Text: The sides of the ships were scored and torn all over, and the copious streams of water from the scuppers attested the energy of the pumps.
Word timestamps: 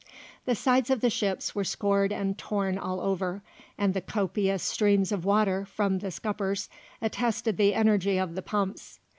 The 0.47 0.55
sides 0.55 0.89
of 0.89 1.01
the 1.01 1.11
ships 1.11 1.53
were 1.53 1.63
scored 1.63 2.11
and 2.11 2.35
torn 2.35 2.79
all 2.79 3.01
over, 3.01 3.43
and 3.77 3.93
the 3.93 4.01
copious 4.01 4.63
streams 4.63 5.11
of 5.11 5.25
water 5.25 5.63
from 5.63 5.99
the 5.99 6.09
scuppers 6.09 6.69
attested 7.03 7.57
the 7.57 7.75
energy 7.75 8.17
of 8.17 8.33
the 8.33 8.41
pumps. 8.41 8.99